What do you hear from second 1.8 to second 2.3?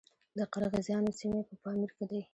کې دي